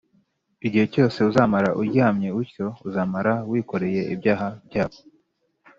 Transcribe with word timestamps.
Igihe 0.65 0.85
cyose 0.93 1.17
uzamara 1.29 1.69
uryamye 1.81 2.27
utyo 2.41 2.67
uzaba 2.87 3.31
wikoreye 3.51 4.01
ibyaha 4.13 4.47
byabo 4.67 4.97